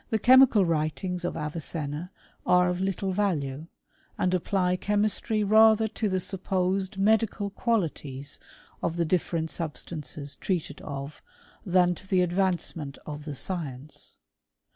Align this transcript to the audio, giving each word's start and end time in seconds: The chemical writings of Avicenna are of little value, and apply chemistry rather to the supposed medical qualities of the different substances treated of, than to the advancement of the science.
The 0.09 0.17
chemical 0.17 0.65
writings 0.65 1.23
of 1.23 1.37
Avicenna 1.37 2.09
are 2.43 2.69
of 2.69 2.81
little 2.81 3.11
value, 3.11 3.67
and 4.17 4.33
apply 4.33 4.75
chemistry 4.77 5.43
rather 5.43 5.87
to 5.89 6.09
the 6.09 6.19
supposed 6.19 6.97
medical 6.97 7.51
qualities 7.51 8.39
of 8.81 8.97
the 8.97 9.05
different 9.05 9.51
substances 9.51 10.35
treated 10.37 10.81
of, 10.81 11.21
than 11.67 11.93
to 11.93 12.07
the 12.07 12.23
advancement 12.23 12.97
of 13.05 13.25
the 13.25 13.35
science. 13.35 14.17